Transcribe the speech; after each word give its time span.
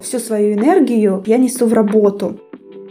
всю 0.00 0.18
свою 0.18 0.54
энергию 0.54 1.22
я 1.26 1.36
несу 1.38 1.66
в 1.66 1.72
работу. 1.72 2.40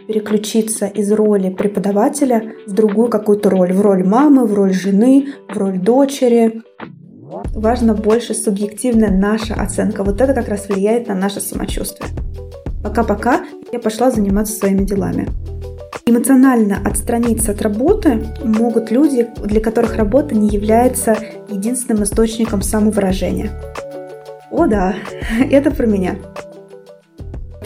Переключиться 0.08 0.88
из 0.88 1.12
роли 1.12 1.50
преподавателя 1.50 2.54
в 2.66 2.72
другую 2.72 3.10
какую-то 3.10 3.50
роль. 3.50 3.74
В 3.74 3.82
роль 3.82 4.06
мамы, 4.06 4.46
в 4.46 4.54
роль 4.54 4.74
жены, 4.74 5.34
в 5.50 5.58
роль 5.58 5.80
дочери. 5.80 6.62
Важно 7.54 7.94
больше 7.94 8.34
субъективная 8.34 9.12
наша 9.12 9.54
оценка. 9.56 10.04
Вот 10.04 10.22
это 10.22 10.34
как 10.34 10.48
раз 10.48 10.70
влияет 10.70 11.08
на 11.08 11.16
наше 11.16 11.42
самочувствие. 11.42 12.10
Пока-пока, 12.84 13.46
я 13.74 13.80
пошла 13.80 14.12
заниматься 14.12 14.54
своими 14.54 14.86
делами. 14.86 15.28
Эмоционально 16.06 16.80
отстраниться 16.86 17.52
от 17.52 17.62
работы 17.62 18.26
могут 18.42 18.92
люди, 18.92 19.28
для 19.44 19.60
которых 19.60 19.98
работа 19.98 20.36
не 20.36 20.48
является 20.48 21.18
единственным 21.50 22.04
источником 22.04 22.62
самовыражения. 22.62 23.52
О 24.50 24.68
да, 24.68 24.96
это 25.52 25.70
про 25.72 25.86
меня. 25.86 26.16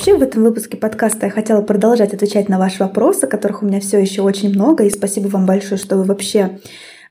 Вообще 0.02 0.18
в 0.18 0.24
этом 0.24 0.42
выпуске 0.42 0.78
подкаста 0.78 1.28
я 1.28 1.32
хотела 1.32 1.62
продолжать 1.62 2.12
отвечать 2.12 2.50
на 2.50 2.58
ваши 2.58 2.80
вопросы, 2.80 3.28
которых 3.28 3.62
у 3.62 3.68
меня 3.68 3.80
все 3.80 4.00
еще 4.00 4.24
очень 4.24 4.50
много, 4.50 4.84
и 4.84 4.90
спасибо 4.90 5.28
вам 5.28 5.46
большое, 5.46 5.80
что 5.80 5.96
вы 5.96 6.06
вообще 6.06 6.60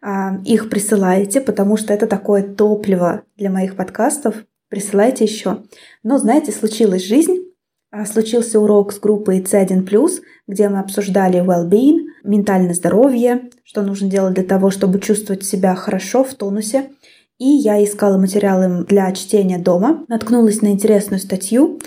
а, 0.02 0.38
их 0.44 0.68
присылаете, 0.68 1.40
потому 1.40 1.76
что 1.76 1.94
это 1.94 2.08
такое 2.08 2.42
топливо 2.42 3.22
для 3.36 3.48
моих 3.48 3.76
подкастов. 3.76 4.44
Присылайте 4.68 5.22
еще. 5.22 5.62
Но 6.02 6.18
знаете, 6.18 6.50
случилась 6.50 7.04
жизнь, 7.04 7.44
а, 7.92 8.04
случился 8.06 8.58
урок 8.58 8.92
с 8.92 8.98
группой 8.98 9.38
C1+, 9.38 10.10
где 10.48 10.68
мы 10.68 10.80
обсуждали 10.80 11.46
well-being, 11.46 12.06
ментальное 12.24 12.74
здоровье, 12.74 13.50
что 13.62 13.82
нужно 13.82 14.10
делать 14.10 14.34
для 14.34 14.42
того, 14.42 14.70
чтобы 14.70 14.98
чувствовать 14.98 15.44
себя 15.44 15.76
хорошо, 15.76 16.24
в 16.24 16.34
тонусе. 16.34 16.90
И 17.38 17.46
я 17.46 17.82
искала 17.84 18.18
материалы 18.18 18.84
для 18.84 19.12
чтения 19.12 19.58
дома, 19.58 20.04
наткнулась 20.08 20.60
на 20.60 20.72
интересную 20.72 21.20
статью, 21.20 21.78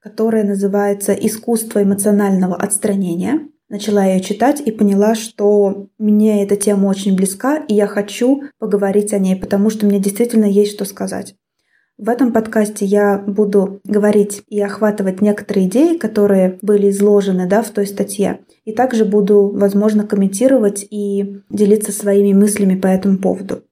которая 0.00 0.44
называется 0.44 1.12
«Искусство 1.12 1.82
эмоционального 1.82 2.56
отстранения». 2.56 3.48
Начала 3.68 4.04
ее 4.04 4.20
читать 4.20 4.60
и 4.60 4.72
поняла, 4.72 5.14
что 5.14 5.86
мне 5.96 6.42
эта 6.42 6.56
тема 6.56 6.86
очень 6.86 7.14
близка, 7.14 7.56
и 7.56 7.74
я 7.74 7.86
хочу 7.86 8.42
поговорить 8.58 9.12
о 9.12 9.18
ней, 9.18 9.36
потому 9.36 9.70
что 9.70 9.86
мне 9.86 10.00
действительно 10.00 10.46
есть 10.46 10.72
что 10.72 10.84
сказать. 10.84 11.36
В 11.96 12.08
этом 12.08 12.32
подкасте 12.32 12.86
я 12.86 13.18
буду 13.18 13.82
говорить 13.84 14.42
и 14.48 14.58
охватывать 14.58 15.20
некоторые 15.20 15.68
идеи, 15.68 15.98
которые 15.98 16.58
были 16.62 16.88
изложены 16.88 17.46
да, 17.46 17.62
в 17.62 17.68
той 17.68 17.86
статье. 17.86 18.40
И 18.64 18.72
также 18.72 19.04
буду, 19.04 19.50
возможно, 19.54 20.06
комментировать 20.06 20.82
и 20.90 21.42
делиться 21.50 21.92
своими 21.92 22.32
мыслями 22.32 22.74
по 22.80 22.86
этому 22.86 23.18
поводу. 23.18 23.64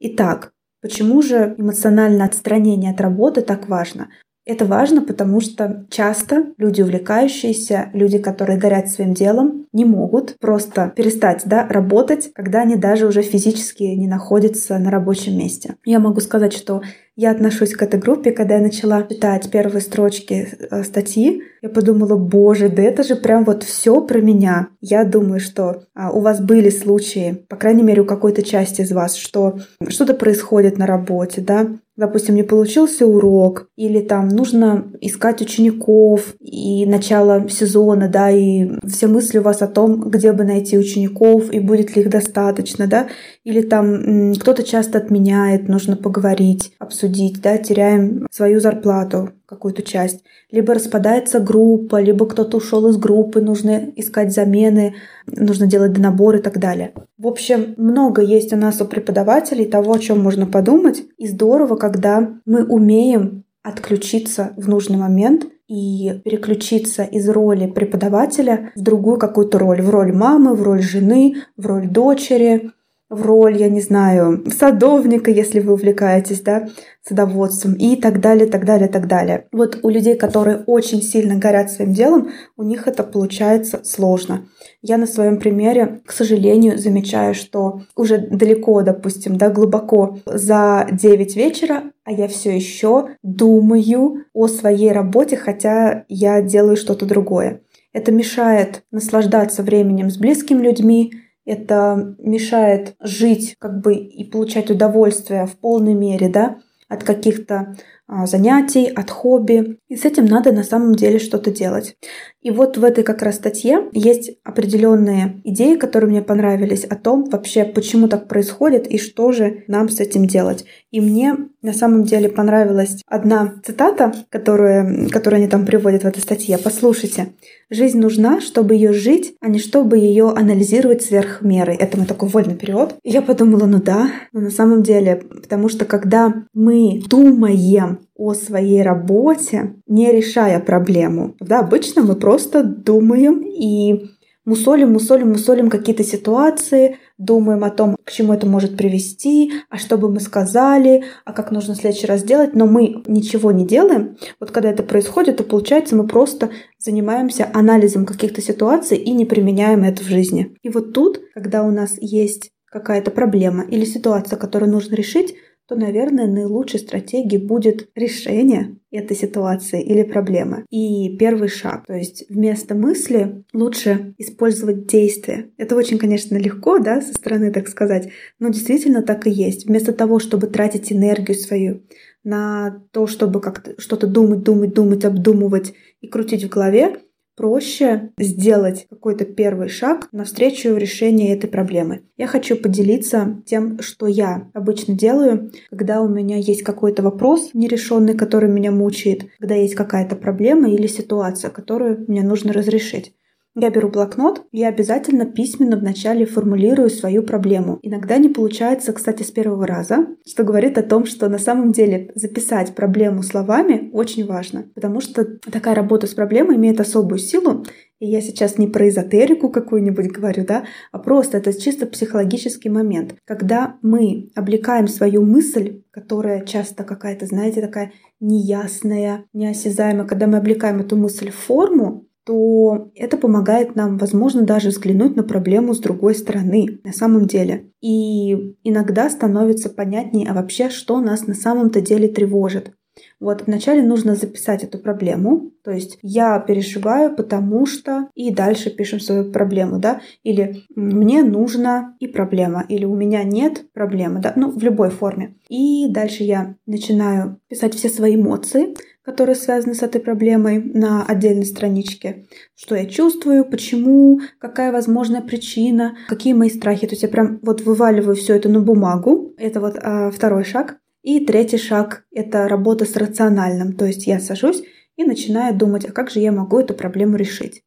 Итак, 0.00 0.52
почему 0.82 1.22
же 1.22 1.54
эмоциональное 1.56 2.26
отстранение 2.26 2.92
от 2.92 3.00
работы 3.00 3.40
так 3.40 3.70
важно? 3.70 4.08
Это 4.46 4.64
важно, 4.64 5.02
потому 5.02 5.40
что 5.40 5.84
часто 5.90 6.46
люди 6.56 6.80
увлекающиеся, 6.80 7.90
люди, 7.92 8.18
которые 8.18 8.56
горят 8.58 8.88
своим 8.88 9.12
делом, 9.12 9.66
не 9.72 9.84
могут 9.84 10.38
просто 10.38 10.92
перестать 10.94 11.42
да, 11.46 11.66
работать, 11.68 12.30
когда 12.32 12.62
они 12.62 12.76
даже 12.76 13.06
уже 13.06 13.22
физически 13.22 13.82
не 13.82 14.06
находятся 14.06 14.78
на 14.78 14.92
рабочем 14.92 15.36
месте. 15.36 15.74
Я 15.84 15.98
могу 15.98 16.20
сказать, 16.20 16.52
что 16.52 16.80
я 17.16 17.32
отношусь 17.32 17.72
к 17.72 17.82
этой 17.82 17.98
группе, 17.98 18.30
когда 18.30 18.56
я 18.56 18.60
начала 18.60 19.02
читать 19.02 19.50
первые 19.50 19.80
строчки 19.80 20.48
э, 20.70 20.84
статьи, 20.84 21.42
я 21.62 21.68
подумала, 21.68 22.16
боже, 22.16 22.68
да 22.68 22.82
это 22.82 23.02
же 23.02 23.16
прям 23.16 23.44
вот 23.44 23.64
все 23.64 24.00
про 24.00 24.20
меня. 24.20 24.68
Я 24.80 25.04
думаю, 25.04 25.40
что 25.40 25.82
а, 25.94 26.12
у 26.12 26.20
вас 26.20 26.40
были 26.40 26.70
случаи, 26.70 27.44
по 27.48 27.56
крайней 27.56 27.82
мере, 27.82 28.02
у 28.02 28.04
какой-то 28.04 28.42
части 28.42 28.82
из 28.82 28.92
вас, 28.92 29.16
что 29.16 29.58
что-то 29.88 30.14
происходит 30.14 30.78
на 30.78 30.86
работе, 30.86 31.40
да, 31.40 31.68
допустим, 31.96 32.34
не 32.34 32.42
получился 32.42 33.06
урок, 33.06 33.68
или 33.76 34.00
там 34.00 34.28
нужно 34.28 34.92
искать 35.00 35.40
учеников, 35.40 36.34
и 36.40 36.86
начало 36.86 37.48
сезона, 37.48 38.08
да, 38.08 38.30
и 38.30 38.70
все 38.86 39.06
мысли 39.06 39.38
у 39.38 39.42
вас 39.42 39.62
о 39.62 39.66
том, 39.66 40.10
где 40.10 40.32
бы 40.32 40.44
найти 40.44 40.78
учеников, 40.78 41.52
и 41.52 41.60
будет 41.60 41.96
ли 41.96 42.02
их 42.02 42.10
достаточно, 42.10 42.86
да, 42.86 43.08
или 43.44 43.62
там 43.62 44.34
кто-то 44.34 44.62
часто 44.62 44.98
отменяет, 44.98 45.68
нужно 45.68 45.96
поговорить, 45.96 46.72
обсудить, 46.78 47.40
да, 47.40 47.58
теряем 47.58 48.26
свою 48.30 48.60
зарплату, 48.60 49.30
какую-то 49.46 49.82
часть, 49.82 50.24
либо 50.50 50.74
распадается 50.74 51.40
группа, 51.40 52.00
либо 52.00 52.26
кто-то 52.26 52.56
ушел 52.56 52.88
из 52.88 52.96
группы, 52.96 53.40
нужно 53.40 53.92
искать 53.96 54.32
замены, 54.32 54.94
нужно 55.26 55.66
делать 55.66 55.92
донабор 55.92 56.36
и 56.36 56.42
так 56.42 56.58
далее. 56.58 56.92
В 57.16 57.26
общем, 57.26 57.74
много 57.76 58.22
есть 58.22 58.52
у 58.52 58.56
нас 58.56 58.80
у 58.80 58.84
преподавателей 58.84 59.66
того, 59.66 59.92
о 59.92 59.98
чем 59.98 60.20
можно 60.20 60.46
подумать. 60.46 61.04
И 61.16 61.28
здорово, 61.28 61.76
когда 61.76 62.34
мы 62.44 62.64
умеем 62.64 63.44
отключиться 63.62 64.52
в 64.56 64.68
нужный 64.68 64.96
момент 64.96 65.46
и 65.68 66.20
переключиться 66.24 67.02
из 67.02 67.28
роли 67.28 67.66
преподавателя 67.66 68.70
в 68.76 68.82
другую 68.82 69.18
какую-то 69.18 69.58
роль, 69.58 69.82
в 69.82 69.90
роль 69.90 70.12
мамы, 70.12 70.54
в 70.54 70.62
роль 70.62 70.82
жены, 70.82 71.36
в 71.56 71.66
роль 71.66 71.88
дочери, 71.88 72.70
в 73.08 73.22
роль, 73.22 73.56
я 73.56 73.68
не 73.68 73.80
знаю, 73.80 74.44
садовника, 74.50 75.30
если 75.30 75.60
вы 75.60 75.74
увлекаетесь, 75.74 76.40
да, 76.40 76.68
садоводством 77.02 77.74
и 77.74 77.94
так 77.96 78.20
далее, 78.20 78.46
так 78.46 78.64
далее, 78.64 78.88
так 78.88 79.06
далее. 79.06 79.46
Вот 79.52 79.78
у 79.82 79.88
людей, 79.88 80.16
которые 80.16 80.64
очень 80.66 81.02
сильно 81.02 81.36
горят 81.36 81.70
своим 81.70 81.92
делом, 81.92 82.30
у 82.56 82.64
них 82.64 82.88
это 82.88 83.04
получается 83.04 83.80
сложно. 83.84 84.46
Я 84.82 84.98
на 84.98 85.06
своем 85.06 85.38
примере, 85.38 86.00
к 86.04 86.12
сожалению, 86.12 86.78
замечаю, 86.78 87.34
что 87.34 87.82
уже 87.94 88.18
далеко, 88.18 88.82
допустим, 88.82 89.36
да, 89.36 89.50
глубоко 89.50 90.18
за 90.26 90.88
9 90.90 91.36
вечера, 91.36 91.84
а 92.04 92.10
я 92.12 92.26
все 92.26 92.54
еще 92.54 93.10
думаю 93.22 94.24
о 94.32 94.48
своей 94.48 94.90
работе, 94.90 95.36
хотя 95.36 96.04
я 96.08 96.42
делаю 96.42 96.76
что-то 96.76 97.06
другое. 97.06 97.60
Это 97.92 98.12
мешает 98.12 98.82
наслаждаться 98.90 99.62
временем 99.62 100.10
с 100.10 100.18
близкими 100.18 100.62
людьми, 100.62 101.12
это 101.46 102.16
мешает 102.18 102.96
жить 103.00 103.56
как 103.58 103.80
бы 103.80 103.94
и 103.94 104.24
получать 104.24 104.70
удовольствие 104.70 105.46
в 105.46 105.56
полной 105.56 105.94
мере, 105.94 106.28
да, 106.28 106.58
от 106.88 107.02
каких-то 107.02 107.76
а, 108.08 108.26
занятий, 108.26 108.86
от 108.86 109.10
хобби. 109.10 109.78
И 109.88 109.96
с 109.96 110.04
этим 110.04 110.26
надо 110.26 110.52
на 110.52 110.62
самом 110.62 110.94
деле 110.94 111.18
что-то 111.18 111.50
делать. 111.50 111.96
И 112.40 112.52
вот 112.52 112.76
в 112.76 112.84
этой 112.84 113.02
как 113.02 113.22
раз 113.22 113.36
статье 113.36 113.88
есть 113.92 114.30
определенные 114.44 115.40
идеи, 115.42 115.74
которые 115.74 116.10
мне 116.10 116.22
понравились 116.22 116.84
о 116.84 116.94
том 116.94 117.24
вообще, 117.24 117.64
почему 117.64 118.06
так 118.06 118.28
происходит 118.28 118.86
и 118.86 118.98
что 118.98 119.32
же 119.32 119.64
нам 119.66 119.88
с 119.88 119.98
этим 119.98 120.26
делать. 120.26 120.64
И 120.92 121.00
мне 121.00 121.34
на 121.62 121.72
самом 121.72 122.04
деле 122.04 122.28
понравилась 122.28 123.02
одна 123.08 123.54
цитата, 123.64 124.12
которую, 124.28 125.10
которую 125.10 125.38
они 125.38 125.48
там 125.48 125.66
приводят 125.66 126.04
в 126.04 126.06
этой 126.06 126.20
статье. 126.20 126.58
Послушайте. 126.58 127.34
Жизнь 127.68 127.98
нужна, 127.98 128.40
чтобы 128.40 128.74
ее 128.74 128.92
жить, 128.92 129.34
а 129.40 129.48
не 129.48 129.58
чтобы 129.58 129.98
ее 129.98 130.28
анализировать 130.28 131.02
сверх 131.02 131.42
меры. 131.42 131.74
Это 131.74 131.96
мой 131.96 132.06
такой 132.06 132.28
вольный 132.28 132.54
перевод. 132.54 132.94
И 133.02 133.10
я 133.10 133.22
подумала, 133.22 133.66
ну 133.66 133.80
да, 133.82 134.10
но 134.32 134.40
на 134.40 134.50
самом 134.50 134.82
деле, 134.82 135.16
потому 135.16 135.68
что 135.68 135.84
когда 135.84 136.32
мы 136.54 137.02
думаем 137.08 138.00
о 138.14 138.34
своей 138.34 138.82
работе, 138.82 139.74
не 139.86 140.12
решая 140.12 140.60
проблему. 140.60 141.34
Да, 141.40 141.60
обычно 141.60 142.02
мы 142.02 142.14
просто 142.14 142.62
думаем 142.62 143.42
и 143.42 144.10
мусолим, 144.46 144.92
мусолим, 144.92 145.32
мусолим 145.32 145.68
какие-то 145.68 146.04
ситуации, 146.04 146.98
думаем 147.18 147.64
о 147.64 147.70
том, 147.70 147.96
к 148.02 148.10
чему 148.10 148.32
это 148.32 148.46
может 148.46 148.76
привести, 148.76 149.52
а 149.68 149.76
что 149.76 149.98
бы 149.98 150.10
мы 150.10 150.20
сказали, 150.20 151.04
а 151.26 151.32
как 151.32 151.50
нужно 151.50 151.74
в 151.74 151.78
следующий 151.78 152.06
раз 152.06 152.22
делать, 152.22 152.54
но 152.54 152.66
мы 152.66 153.02
ничего 153.06 153.52
не 153.52 153.66
делаем. 153.66 154.16
Вот 154.40 154.52
когда 154.52 154.70
это 154.70 154.82
происходит, 154.82 155.36
то 155.36 155.44
получается 155.44 155.96
мы 155.96 156.06
просто 156.06 156.50
занимаемся 156.78 157.50
анализом 157.52 158.06
каких-то 158.06 158.40
ситуаций 158.40 158.96
и 158.96 159.10
не 159.12 159.26
применяем 159.26 159.82
это 159.82 160.02
в 160.02 160.06
жизни. 160.06 160.54
И 160.62 160.70
вот 160.70 160.94
тут, 160.94 161.20
когда 161.34 161.62
у 161.62 161.70
нас 161.70 161.96
есть 162.00 162.52
какая-то 162.66 163.10
проблема 163.10 163.64
или 163.64 163.84
ситуация, 163.84 164.38
которую 164.38 164.70
нужно 164.70 164.94
решить, 164.94 165.34
то, 165.68 165.74
наверное, 165.74 166.26
наилучшей 166.26 166.80
стратегией 166.80 167.42
будет 167.42 167.88
решение 167.94 168.76
этой 168.90 169.16
ситуации 169.16 169.82
или 169.82 170.02
проблемы. 170.02 170.64
И 170.70 171.16
первый 171.18 171.48
шаг, 171.48 171.84
то 171.86 171.94
есть 171.94 172.24
вместо 172.28 172.74
мысли 172.74 173.44
лучше 173.52 174.14
использовать 174.18 174.86
действие. 174.86 175.50
Это 175.56 175.76
очень, 175.76 175.98
конечно, 175.98 176.36
легко, 176.36 176.78
да, 176.78 177.00
со 177.00 177.12
стороны 177.12 177.52
так 177.52 177.68
сказать, 177.68 178.10
но 178.38 178.48
действительно 178.48 179.02
так 179.02 179.26
и 179.26 179.30
есть. 179.30 179.66
Вместо 179.66 179.92
того, 179.92 180.18
чтобы 180.18 180.46
тратить 180.46 180.92
энергию 180.92 181.36
свою 181.36 181.82
на 182.24 182.82
то, 182.92 183.06
чтобы 183.06 183.40
как-то 183.40 183.80
что-то 183.80 184.06
думать, 184.06 184.42
думать, 184.42 184.74
думать, 184.74 185.04
обдумывать 185.04 185.74
и 186.00 186.08
крутить 186.08 186.44
в 186.44 186.48
голове, 186.48 186.96
проще 187.36 188.10
сделать 188.18 188.86
какой-то 188.88 189.24
первый 189.24 189.68
шаг 189.68 190.08
навстречу 190.12 190.74
решению 190.74 191.36
этой 191.36 191.48
проблемы. 191.48 192.02
Я 192.16 192.26
хочу 192.26 192.56
поделиться 192.56 193.42
тем, 193.44 193.80
что 193.82 194.06
я 194.06 194.48
обычно 194.54 194.94
делаю, 194.94 195.52
когда 195.70 196.00
у 196.00 196.08
меня 196.08 196.36
есть 196.38 196.62
какой-то 196.62 197.02
вопрос 197.02 197.50
нерешенный, 197.52 198.14
который 198.14 198.48
меня 198.48 198.70
мучает, 198.70 199.26
когда 199.38 199.54
есть 199.54 199.74
какая-то 199.74 200.16
проблема 200.16 200.70
или 200.70 200.86
ситуация, 200.86 201.50
которую 201.50 202.04
мне 202.08 202.22
нужно 202.22 202.52
разрешить. 202.52 203.12
Я 203.58 203.70
беру 203.70 203.88
блокнот, 203.88 204.44
я 204.52 204.68
обязательно 204.68 205.24
письменно 205.24 205.78
вначале 205.78 206.26
формулирую 206.26 206.90
свою 206.90 207.22
проблему. 207.22 207.78
Иногда 207.80 208.18
не 208.18 208.28
получается, 208.28 208.92
кстати, 208.92 209.22
с 209.22 209.30
первого 209.30 209.66
раза, 209.66 210.08
что 210.26 210.44
говорит 210.44 210.76
о 210.76 210.82
том, 210.82 211.06
что 211.06 211.26
на 211.30 211.38
самом 211.38 211.72
деле 211.72 212.12
записать 212.14 212.74
проблему 212.74 213.22
словами 213.22 213.88
очень 213.94 214.26
важно, 214.26 214.66
потому 214.74 215.00
что 215.00 215.24
такая 215.24 215.74
работа 215.74 216.06
с 216.06 216.12
проблемой 216.12 216.56
имеет 216.56 216.80
особую 216.80 217.18
силу, 217.18 217.64
и 217.98 218.06
я 218.06 218.20
сейчас 218.20 218.58
не 218.58 218.66
про 218.66 218.90
эзотерику 218.90 219.48
какую-нибудь 219.48 220.08
говорю, 220.08 220.44
да, 220.44 220.64
а 220.92 220.98
просто 220.98 221.38
это 221.38 221.58
чисто 221.58 221.86
психологический 221.86 222.68
момент. 222.68 223.14
Когда 223.24 223.76
мы 223.80 224.28
облекаем 224.34 224.86
свою 224.86 225.24
мысль, 225.24 225.80
которая 225.92 226.44
часто 226.44 226.84
какая-то, 226.84 227.24
знаете, 227.24 227.62
такая 227.62 227.92
неясная, 228.20 229.24
неосязаемая, 229.32 230.06
когда 230.06 230.26
мы 230.26 230.36
облекаем 230.36 230.80
эту 230.80 230.96
мысль 230.96 231.30
в 231.30 231.36
форму, 231.36 232.05
то 232.26 232.90
это 232.96 233.16
помогает 233.16 233.76
нам, 233.76 233.98
возможно, 233.98 234.42
даже 234.42 234.70
взглянуть 234.70 235.14
на 235.14 235.22
проблему 235.22 235.74
с 235.74 235.78
другой 235.78 236.16
стороны 236.16 236.80
на 236.82 236.92
самом 236.92 237.26
деле. 237.26 237.70
И 237.80 238.56
иногда 238.64 239.08
становится 239.08 239.70
понятнее, 239.70 240.28
а 240.28 240.34
вообще, 240.34 240.68
что 240.68 241.00
нас 241.00 241.28
на 241.28 241.34
самом-то 241.34 241.80
деле 241.80 242.08
тревожит. 242.08 242.72
Вот 243.18 243.46
вначале 243.46 243.82
нужно 243.82 244.14
записать 244.14 244.62
эту 244.62 244.78
проблему, 244.78 245.52
то 245.64 245.70
есть 245.70 245.98
я 246.02 246.38
переживаю, 246.38 247.14
потому 247.16 247.64
что 247.66 248.08
и 248.14 248.30
дальше 248.30 248.70
пишем 248.70 249.00
свою 249.00 249.32
проблему, 249.32 249.78
да, 249.78 250.00
или 250.22 250.64
мне 250.74 251.22
нужно 251.22 251.96
и 251.98 252.06
проблема, 252.06 252.64
или 252.68 252.84
у 252.84 252.94
меня 252.94 253.24
нет 253.24 253.72
проблемы, 253.72 254.20
да, 254.20 254.34
ну 254.36 254.50
в 254.50 254.62
любой 254.62 254.90
форме. 254.90 255.34
И 255.48 255.88
дальше 255.88 256.24
я 256.24 256.56
начинаю 256.66 257.40
писать 257.48 257.74
все 257.74 257.88
свои 257.88 258.16
эмоции, 258.16 258.74
которые 259.06 259.36
связаны 259.36 259.74
с 259.74 259.82
этой 259.82 260.00
проблемой 260.00 260.58
на 260.58 261.04
отдельной 261.04 261.46
страничке. 261.46 262.26
Что 262.56 262.74
я 262.74 262.86
чувствую, 262.86 263.44
почему, 263.44 264.20
какая 264.38 264.72
возможная 264.72 265.22
причина, 265.22 265.96
какие 266.08 266.32
мои 266.32 266.50
страхи. 266.50 266.88
То 266.88 266.94
есть 266.94 267.04
я 267.04 267.08
прям 267.08 267.38
вот 267.42 267.60
вываливаю 267.60 268.16
все 268.16 268.34
это 268.34 268.48
на 268.48 268.60
бумагу. 268.60 269.32
Это 269.38 269.60
вот 269.60 269.78
а, 269.80 270.10
второй 270.10 270.42
шаг. 270.42 270.78
И 271.06 271.24
третий 271.24 271.56
шаг— 271.56 272.04
это 272.12 272.48
работа 272.48 272.84
с 272.84 272.96
рациональным. 272.96 273.72
То 273.72 273.86
есть 273.86 274.06
я 274.06 274.20
сажусь 274.20 274.62
и 274.96 275.04
начинаю 275.04 275.56
думать, 275.56 275.86
а 275.86 275.92
как 275.92 276.10
же 276.10 276.20
я 276.20 276.32
могу 276.32 276.58
эту 276.58 276.74
проблему 276.74 277.16
решить 277.16 277.62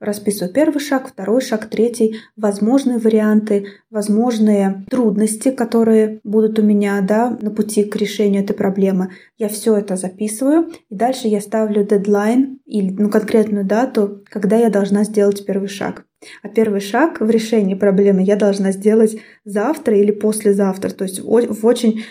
расписываю 0.00 0.52
первый 0.52 0.80
шаг, 0.80 1.08
второй 1.08 1.42
шаг, 1.42 1.68
третий, 1.68 2.16
возможные 2.36 2.98
варианты, 2.98 3.66
возможные 3.90 4.84
трудности, 4.90 5.50
которые 5.50 6.20
будут 6.24 6.58
у 6.58 6.62
меня 6.62 7.00
да, 7.02 7.36
на 7.40 7.50
пути 7.50 7.84
к 7.84 7.94
решению 7.96 8.42
этой 8.42 8.56
проблемы. 8.56 9.10
Я 9.36 9.48
все 9.48 9.76
это 9.76 9.96
записываю, 9.96 10.70
и 10.88 10.94
дальше 10.94 11.28
я 11.28 11.40
ставлю 11.40 11.84
дедлайн 11.84 12.58
или 12.64 12.90
ну, 12.90 13.10
конкретную 13.10 13.64
дату, 13.64 14.24
когда 14.24 14.56
я 14.56 14.70
должна 14.70 15.04
сделать 15.04 15.44
первый 15.44 15.68
шаг. 15.68 16.06
А 16.42 16.48
первый 16.48 16.80
шаг 16.80 17.20
в 17.20 17.30
решении 17.30 17.74
проблемы 17.74 18.22
я 18.22 18.36
должна 18.36 18.72
сделать 18.72 19.16
завтра 19.44 19.96
или 19.96 20.10
послезавтра, 20.10 20.90
то 20.90 21.04
есть 21.04 21.20
в 21.20 21.66
очень 21.66 22.04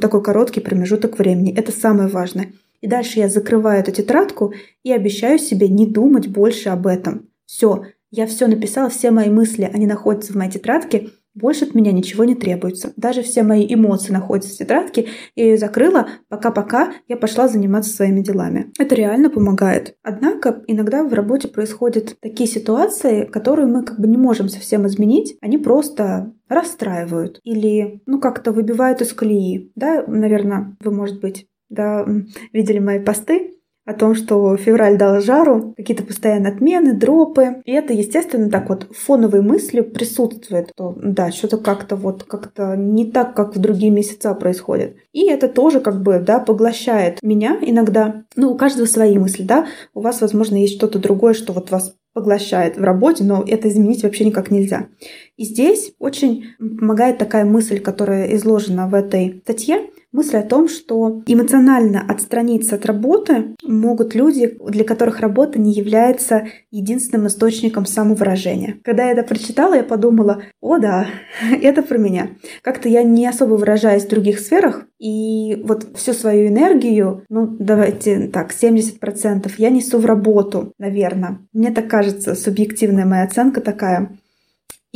такой 0.00 0.22
короткий 0.22 0.60
промежуток 0.60 1.18
времени. 1.18 1.56
Это 1.56 1.72
самое 1.72 2.08
важное. 2.08 2.52
И 2.82 2.86
дальше 2.86 3.18
я 3.18 3.28
закрываю 3.28 3.80
эту 3.80 3.92
тетрадку 3.92 4.52
и 4.82 4.92
обещаю 4.92 5.38
себе 5.38 5.68
не 5.68 5.86
думать 5.86 6.28
больше 6.28 6.68
об 6.68 6.86
этом. 6.86 7.30
Все, 7.46 7.84
я 8.10 8.26
все 8.26 8.46
написала, 8.46 8.90
все 8.90 9.10
мои 9.10 9.30
мысли, 9.30 9.70
они 9.72 9.86
находятся 9.86 10.32
в 10.32 10.36
моей 10.36 10.50
тетрадке, 10.50 11.10
больше 11.36 11.66
от 11.66 11.74
меня 11.74 11.92
ничего 11.92 12.24
не 12.24 12.34
требуется. 12.34 12.92
Даже 12.96 13.22
все 13.22 13.42
мои 13.42 13.72
эмоции 13.72 14.12
находятся 14.12 14.52
в 14.52 14.58
тетрадке. 14.58 15.06
Я 15.36 15.44
ее 15.44 15.58
закрыла, 15.58 16.08
пока-пока 16.28 16.94
я 17.06 17.16
пошла 17.16 17.46
заниматься 17.46 17.94
своими 17.94 18.20
делами. 18.20 18.72
Это 18.78 18.94
реально 18.94 19.30
помогает. 19.30 19.96
Однако 20.02 20.62
иногда 20.66 21.04
в 21.04 21.12
работе 21.12 21.48
происходят 21.48 22.18
такие 22.20 22.48
ситуации, 22.48 23.26
которые 23.26 23.66
мы 23.66 23.84
как 23.84 24.00
бы 24.00 24.08
не 24.08 24.16
можем 24.16 24.48
совсем 24.48 24.86
изменить. 24.86 25.36
Они 25.40 25.58
просто 25.58 26.32
расстраивают 26.48 27.40
или, 27.44 28.00
ну, 28.06 28.18
как-то 28.18 28.52
выбивают 28.52 29.02
из 29.02 29.12
колеи. 29.12 29.70
Да, 29.74 30.04
наверное, 30.06 30.76
вы, 30.80 30.90
может 30.90 31.20
быть, 31.20 31.46
да, 31.68 32.06
видели 32.52 32.78
мои 32.78 33.00
посты 33.00 33.55
о 33.86 33.94
том, 33.94 34.16
что 34.16 34.56
февраль 34.56 34.98
дал 34.98 35.20
жару, 35.20 35.72
какие-то 35.76 36.02
постоянные 36.02 36.52
отмены, 36.52 36.92
дропы. 36.92 37.62
И 37.64 37.72
это, 37.72 37.92
естественно, 37.92 38.50
так 38.50 38.68
вот 38.68 38.88
фоновой 38.94 39.42
мыслью 39.42 39.84
присутствует, 39.84 40.70
что 40.74 40.94
да, 41.00 41.30
что-то 41.30 41.58
как-то 41.58 41.94
вот 41.94 42.24
как-то 42.24 42.74
не 42.76 43.10
так, 43.10 43.34
как 43.34 43.54
в 43.54 43.60
другие 43.60 43.92
месяца 43.92 44.34
происходит. 44.34 44.96
И 45.12 45.28
это 45.28 45.48
тоже 45.48 45.80
как 45.80 46.02
бы, 46.02 46.18
да, 46.18 46.40
поглощает 46.40 47.22
меня 47.22 47.58
иногда. 47.62 48.24
Ну, 48.34 48.50
у 48.50 48.56
каждого 48.56 48.86
свои 48.86 49.16
мысли, 49.18 49.44
да. 49.44 49.66
У 49.94 50.00
вас, 50.00 50.20
возможно, 50.20 50.56
есть 50.56 50.74
что-то 50.74 50.98
другое, 50.98 51.32
что 51.32 51.52
вот 51.52 51.70
вас 51.70 51.94
поглощает 52.12 52.78
в 52.78 52.82
работе, 52.82 53.22
но 53.24 53.44
это 53.46 53.68
изменить 53.68 54.02
вообще 54.02 54.24
никак 54.24 54.50
нельзя. 54.50 54.88
И 55.36 55.44
здесь 55.44 55.92
очень 55.98 56.46
помогает 56.58 57.18
такая 57.18 57.44
мысль, 57.44 57.78
которая 57.78 58.34
изложена 58.34 58.88
в 58.88 58.94
этой 58.94 59.42
статье, 59.44 59.90
мысль 60.16 60.38
о 60.38 60.42
том, 60.42 60.68
что 60.68 61.22
эмоционально 61.26 62.04
отстраниться 62.08 62.76
от 62.76 62.86
работы 62.86 63.54
могут 63.62 64.14
люди, 64.14 64.58
для 64.66 64.84
которых 64.84 65.20
работа 65.20 65.60
не 65.60 65.72
является 65.72 66.48
единственным 66.70 67.26
источником 67.26 67.86
самовыражения. 67.86 68.78
Когда 68.82 69.04
я 69.04 69.12
это 69.12 69.22
прочитала, 69.22 69.74
я 69.74 69.84
подумала, 69.84 70.42
о 70.60 70.78
да, 70.78 71.06
это 71.62 71.82
про 71.82 71.98
меня. 71.98 72.30
Как-то 72.62 72.88
я 72.88 73.02
не 73.02 73.26
особо 73.26 73.54
выражаюсь 73.54 74.04
в 74.04 74.10
других 74.10 74.40
сферах, 74.40 74.86
и 74.98 75.62
вот 75.64 75.86
всю 75.94 76.14
свою 76.14 76.48
энергию, 76.48 77.24
ну 77.28 77.46
давайте 77.46 78.28
так, 78.28 78.52
70% 78.52 79.52
я 79.58 79.70
несу 79.70 79.98
в 79.98 80.06
работу, 80.06 80.72
наверное. 80.78 81.38
Мне 81.52 81.70
так 81.70 81.88
кажется, 81.88 82.34
субъективная 82.34 83.04
моя 83.04 83.24
оценка 83.24 83.60
такая. 83.60 84.16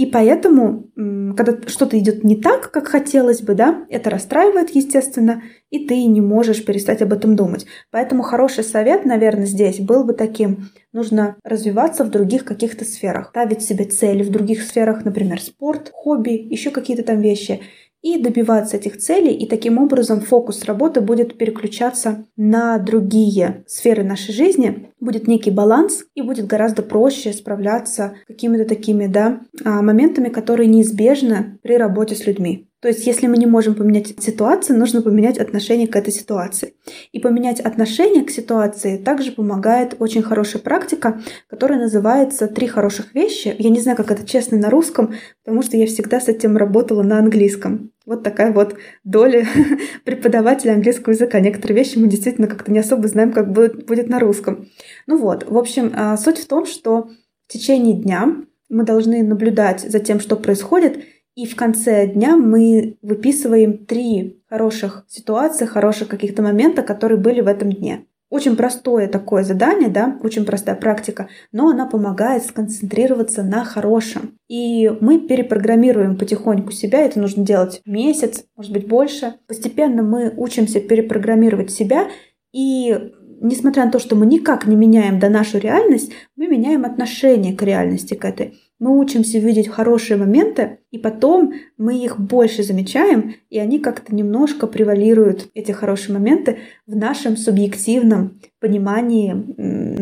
И 0.01 0.07
поэтому, 0.07 0.89
когда 1.37 1.59
что-то 1.67 1.99
идет 1.99 2.25
не 2.25 2.37
так, 2.41 2.71
как 2.71 2.89
хотелось 2.89 3.43
бы, 3.43 3.55
да, 3.55 3.85
это 3.91 4.09
расстраивает, 4.09 4.71
естественно, 4.71 5.43
и 5.69 5.87
ты 5.87 6.07
не 6.07 6.23
можешь 6.23 6.65
перестать 6.65 7.03
об 7.03 7.13
этом 7.13 7.37
думать. 7.37 7.67
Поэтому 7.91 8.23
хороший 8.23 8.65
совет, 8.65 9.05
наверное, 9.05 9.45
здесь 9.45 9.79
был 9.79 10.05
бы 10.05 10.15
таким. 10.15 10.71
Нужно 10.95 11.37
развиваться 11.45 12.03
в 12.05 12.11
других 12.11 12.47
каких-то 12.47 12.87
сферах, 12.87 13.29
ставить 13.29 13.61
себе 13.61 13.85
цели 13.85 14.23
в 14.23 14.31
других 14.31 14.63
сферах, 14.63 15.05
например, 15.05 15.39
спорт, 15.39 15.91
хобби, 15.93 16.31
еще 16.31 16.71
какие-то 16.71 17.03
там 17.03 17.21
вещи 17.21 17.61
и 18.03 18.19
добиваться 18.19 18.77
этих 18.77 18.99
целей, 18.99 19.35
и 19.35 19.47
таким 19.47 19.79
образом 19.79 20.21
фокус 20.21 20.65
работы 20.65 21.01
будет 21.01 21.37
переключаться 21.37 22.27
на 22.37 22.79
другие 22.79 23.65
сферы 23.67 24.05
нашей 24.05 24.33
жизни, 24.33 24.91
будет 25.01 25.29
некий 25.29 25.51
баланс, 25.51 26.05
и 26.15 26.23
будет 26.23 26.47
гораздо 26.47 26.83
проще 26.83 27.33
справляться 27.33 28.15
какими-то 28.27 28.65
такими 28.65 29.07
да, 29.07 29.41
а, 29.65 29.83
моментами, 29.83 30.29
которые 30.29 30.67
неизбежны 30.69 31.59
при 31.63 31.77
работе 31.77 32.15
с 32.15 32.27
людьми. 32.27 32.70
То 32.81 32.89
есть, 32.89 33.07
если 33.07 33.27
мы 33.27 33.37
не 33.37 33.45
можем 33.45 33.75
поменять 33.75 34.23
ситуацию, 34.23 34.79
нужно 34.79 35.03
поменять 35.03 35.39
отношение 35.39 35.87
к 35.87 35.97
этой 35.97 36.13
ситуации. 36.13 36.73
И 37.13 37.21
поменять 37.21 37.61
отношение 37.61 38.25
к 38.25 38.31
ситуации 38.31 38.97
также 38.97 39.33
помогает 39.33 39.97
очень 39.99 40.23
хорошая 40.23 40.63
практика, 40.63 41.21
которая 41.47 41.79
называется 41.79 42.47
«Три 42.49 42.67
хороших 42.67 43.15
вещи». 43.15 43.55
Я 43.59 43.69
не 43.69 43.81
знаю, 43.81 43.99
как 43.99 44.11
это 44.11 44.27
честно 44.27 44.57
на 44.57 44.71
русском, 44.71 45.15
потому 45.45 45.63
что 45.63 45.77
я 45.77 45.87
всегда 45.87 46.21
с 46.21 46.29
этим 46.29 46.57
работала 46.57 47.03
на 47.03 47.19
английском. 47.19 47.91
Вот 48.07 48.23
такая 48.23 48.51
вот 48.51 48.77
доля 49.05 49.47
преподавателя 50.05 50.73
английского 50.73 51.13
языка. 51.13 51.39
Некоторые 51.39 51.77
вещи 51.77 51.99
мы 51.99 52.09
действительно 52.09 52.47
как-то 52.47 52.73
не 52.73 52.79
особо 52.79 53.09
знаем, 53.09 53.33
как 53.33 53.53
будет, 53.53 53.87
будет 53.87 54.09
на 54.09 54.19
русском. 54.19 54.69
Ну 55.07 55.19
вот, 55.19 55.49
в 55.49 55.59
общем, 55.59 55.93
а, 55.95 56.17
суть 56.17 56.39
в 56.39 56.49
том, 56.49 56.65
что 56.65 57.11
в 57.47 57.53
течение 57.53 57.95
дня 57.95 58.37
мы 58.71 58.85
должны 58.85 59.23
наблюдать 59.23 59.81
за 59.81 59.99
тем, 59.99 60.19
что 60.19 60.37
происходит, 60.37 61.05
и 61.35 61.47
в 61.47 61.57
конце 61.57 62.07
дня 62.07 62.37
мы 62.37 62.97
выписываем 63.03 63.87
три 63.87 64.43
хороших 64.49 65.05
ситуации, 65.09 65.67
хороших 65.67 66.09
каких-то 66.09 66.43
момента, 66.43 66.83
которые 66.83 67.19
были 67.19 67.41
в 67.41 67.47
этом 67.47 67.73
дне. 67.73 68.07
Очень 68.31 68.55
простое 68.55 69.09
такое 69.09 69.43
задание, 69.43 69.89
да, 69.89 70.17
очень 70.23 70.45
простая 70.45 70.77
практика, 70.77 71.29
но 71.51 71.69
она 71.69 71.87
помогает 71.87 72.45
сконцентрироваться 72.45 73.43
на 73.43 73.65
хорошем. 73.65 74.39
И 74.49 74.89
мы 75.01 75.19
перепрограммируем 75.19 76.17
потихоньку 76.17 76.71
себя, 76.71 77.01
это 77.01 77.19
нужно 77.19 77.45
делать 77.45 77.81
месяц, 77.85 78.45
может 78.57 78.73
быть 78.73 78.87
больше. 78.87 79.35
Постепенно 79.49 80.05
мы 80.05 80.33
учимся 80.37 80.81
перепрограммировать 80.81 81.73
себя, 81.73 82.07
и 82.53 83.13
несмотря 83.41 83.87
на 83.87 83.91
то, 83.91 83.99
что 83.99 84.15
мы 84.15 84.27
никак 84.27 84.67
не 84.67 84.77
меняем 84.77 85.19
до 85.19 85.29
нашу 85.29 85.59
реальность, 85.59 86.13
мы 86.37 86.47
меняем 86.47 86.85
отношение 86.85 87.57
к 87.57 87.63
реальности, 87.63 88.15
к 88.15 88.25
этой. 88.25 88.55
Мы 88.81 88.99
учимся 88.99 89.39
видеть 89.39 89.69
хорошие 89.69 90.17
моменты, 90.17 90.79
и 90.91 90.99
потом 90.99 91.53
мы 91.77 92.03
их 92.03 92.19
больше 92.19 92.63
замечаем, 92.63 93.35
и 93.51 93.59
они 93.59 93.79
как-то 93.79 94.15
немножко 94.15 94.67
превалируют, 94.67 95.51
эти 95.55 95.71
хорошие 95.71 96.15
моменты, 96.15 96.59
в 96.87 96.97
нашем 96.97 97.37
субъективном 97.37 98.41
понимании 98.59 99.37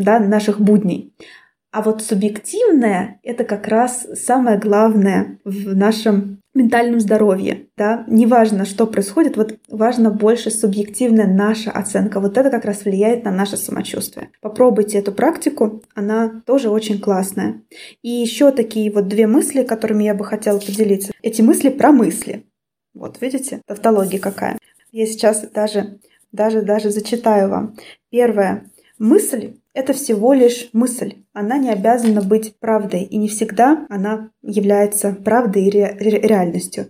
да, 0.01 0.19
наших 0.19 0.61
будней. 0.61 1.13
А 1.71 1.81
вот 1.81 2.01
субъективное— 2.01 3.19
это 3.23 3.43
как 3.43 3.67
раз 3.67 4.07
самое 4.15 4.57
главное 4.57 5.39
в 5.43 5.75
нашем 5.75 6.38
ментальном 6.55 6.99
здоровье, 6.99 7.67
да, 7.77 8.03
неважно, 8.07 8.65
что 8.65 8.87
происходит, 8.87 9.37
вот 9.37 9.57
важно 9.69 10.09
больше 10.09 10.49
субъективная 10.49 11.27
наша 11.27 11.71
оценка, 11.71 12.19
вот 12.19 12.37
это 12.37 12.49
как 12.49 12.65
раз 12.65 12.85
влияет 12.85 13.23
на 13.23 13.31
наше 13.31 13.55
самочувствие. 13.57 14.31
Попробуйте 14.41 14.97
эту 14.97 15.11
практику, 15.11 15.83
она 15.93 16.41
тоже 16.45 16.69
очень 16.69 16.99
классная. 16.99 17.61
И 18.01 18.09
еще 18.09 18.51
такие 18.51 18.91
вот 18.91 19.07
две 19.07 19.27
мысли, 19.27 19.63
которыми 19.63 20.03
я 20.03 20.15
бы 20.15 20.25
хотела 20.25 20.59
поделиться. 20.59 21.11
Эти 21.21 21.41
мысли 21.41 21.69
про 21.69 21.91
мысли. 21.91 22.45
Вот, 22.93 23.21
видите, 23.21 23.61
тавтология 23.67 24.19
какая. 24.19 24.57
Я 24.91 25.05
сейчас 25.05 25.47
даже, 25.51 25.99
даже, 26.31 26.63
даже 26.63 26.89
зачитаю 26.89 27.49
вам. 27.49 27.75
Первая 28.09 28.65
мысль 28.99 29.53
это 29.73 29.93
всего 29.93 30.33
лишь 30.33 30.69
мысль. 30.73 31.23
Она 31.33 31.57
не 31.57 31.69
обязана 31.69 32.21
быть 32.21 32.59
правдой, 32.59 33.03
и 33.03 33.17
не 33.17 33.29
всегда 33.29 33.85
она 33.89 34.31
является 34.41 35.13
правдой 35.13 35.65
и 35.65 35.69
ре- 35.69 35.97
реальностью. 35.99 36.87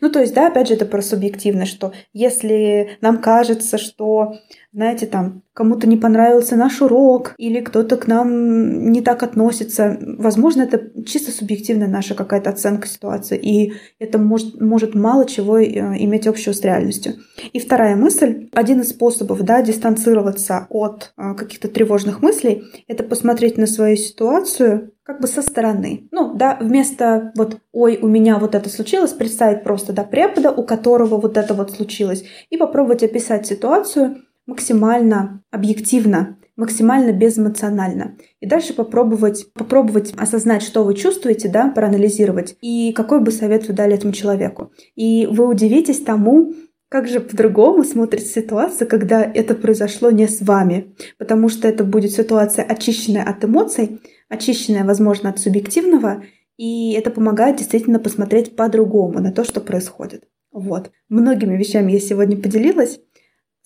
Ну, 0.00 0.10
то 0.10 0.20
есть, 0.20 0.34
да, 0.34 0.48
опять 0.48 0.68
же, 0.68 0.74
это 0.74 0.84
про 0.84 1.00
субъективно, 1.00 1.64
что 1.64 1.92
если 2.12 2.98
нам 3.00 3.20
кажется, 3.22 3.78
что, 3.78 4.34
знаете, 4.72 5.06
там, 5.06 5.42
кому-то 5.54 5.88
не 5.88 5.96
понравился 5.96 6.56
наш 6.56 6.82
урок, 6.82 7.34
или 7.38 7.60
кто-то 7.60 7.96
к 7.96 8.06
нам 8.06 8.92
не 8.92 9.00
так 9.00 9.22
относится, 9.22 9.98
возможно, 10.00 10.62
это 10.62 11.04
чисто 11.04 11.32
субъективная 11.32 11.88
наша 11.88 12.14
какая-то 12.14 12.50
оценка 12.50 12.86
ситуации, 12.86 13.38
и 13.38 13.72
это 13.98 14.18
может, 14.18 14.60
может 14.60 14.94
мало 14.94 15.26
чего 15.26 15.58
э, 15.58 15.66
иметь 15.66 16.26
общего 16.26 16.52
с 16.52 16.60
реальностью. 16.60 17.14
И 17.52 17.58
вторая 17.58 17.96
мысль, 17.96 18.48
один 18.52 18.80
из 18.80 18.90
способов, 18.90 19.42
да, 19.42 19.62
дистанцироваться 19.62 20.66
от 20.68 21.12
э, 21.16 21.34
каких-то 21.34 21.68
тревожных 21.68 22.22
мыслей, 22.22 22.64
это 22.86 23.02
посмотреть 23.02 23.56
на 23.56 23.66
свою 23.66 23.96
ситуацию 23.96 24.92
как 25.02 25.22
бы 25.22 25.26
со 25.26 25.40
стороны. 25.40 26.06
Ну, 26.10 26.34
да, 26.34 26.58
вместо 26.60 27.32
вот 27.34 27.56
«ой, 27.72 27.98
у 28.02 28.06
меня 28.06 28.38
вот 28.38 28.54
это 28.54 28.68
случилось», 28.68 29.12
представить 29.12 29.64
просто, 29.64 29.94
да, 29.94 30.04
препода, 30.04 30.50
у 30.52 30.62
которого 30.64 31.18
вот 31.18 31.38
это 31.38 31.54
вот 31.54 31.70
случилось, 31.70 32.24
и 32.50 32.58
попробовать 32.58 33.02
описать 33.02 33.46
ситуацию 33.46 34.18
максимально 34.48 35.44
объективно, 35.50 36.38
максимально 36.56 37.12
безэмоционально. 37.12 38.16
И 38.40 38.46
дальше 38.46 38.72
попробовать, 38.72 39.52
попробовать 39.52 40.14
осознать, 40.16 40.62
что 40.62 40.82
вы 40.82 40.94
чувствуете, 40.94 41.48
да, 41.48 41.70
проанализировать, 41.70 42.56
и 42.62 42.92
какой 42.92 43.20
бы 43.20 43.30
совет 43.30 43.68
вы 43.68 43.74
дали 43.74 43.94
этому 43.94 44.12
человеку. 44.12 44.72
И 44.96 45.26
вы 45.30 45.46
удивитесь 45.46 46.00
тому, 46.00 46.54
как 46.88 47.06
же 47.06 47.20
по-другому 47.20 47.84
смотрится 47.84 48.40
ситуация, 48.40 48.88
когда 48.88 49.22
это 49.22 49.54
произошло 49.54 50.10
не 50.10 50.26
с 50.26 50.40
вами? 50.40 50.94
Потому 51.18 51.50
что 51.50 51.68
это 51.68 51.84
будет 51.84 52.12
ситуация, 52.12 52.64
очищенная 52.64 53.24
от 53.24 53.44
эмоций, 53.44 54.00
очищенная, 54.30 54.84
возможно, 54.84 55.28
от 55.28 55.38
субъективного, 55.38 56.22
и 56.56 56.92
это 56.94 57.10
помогает 57.10 57.56
действительно 57.56 57.98
посмотреть 57.98 58.56
по-другому 58.56 59.20
на 59.20 59.30
то, 59.30 59.44
что 59.44 59.60
происходит. 59.60 60.24
Вот. 60.50 60.90
Многими 61.08 61.56
вещами 61.56 61.92
я 61.92 62.00
сегодня 62.00 62.36
поделилась, 62.36 63.00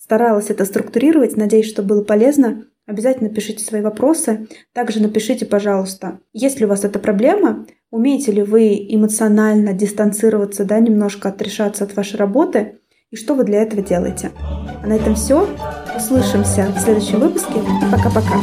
старалась 0.03 0.49
это 0.49 0.65
структурировать, 0.65 1.37
надеюсь, 1.37 1.69
что 1.69 1.81
было 1.81 2.03
полезно. 2.03 2.65
Обязательно 2.85 3.29
пишите 3.29 3.63
свои 3.63 3.81
вопросы. 3.81 4.47
Также 4.73 5.01
напишите, 5.01 5.45
пожалуйста, 5.45 6.19
есть 6.33 6.59
ли 6.59 6.65
у 6.65 6.69
вас 6.69 6.83
эта 6.83 6.99
проблема, 6.99 7.65
умеете 7.89 8.33
ли 8.33 8.43
вы 8.43 8.75
эмоционально 8.89 9.71
дистанцироваться, 9.71 10.65
да, 10.65 10.79
немножко 10.79 11.29
отрешаться 11.29 11.85
от 11.85 11.95
вашей 11.95 12.17
работы, 12.17 12.79
и 13.11 13.15
что 13.15 13.35
вы 13.35 13.45
для 13.45 13.61
этого 13.61 13.81
делаете. 13.81 14.31
А 14.35 14.85
на 14.85 14.93
этом 14.93 15.15
все. 15.15 15.47
Услышимся 15.95 16.67
в 16.75 16.79
следующем 16.79 17.19
выпуске. 17.19 17.61
Пока-пока. 17.89 18.39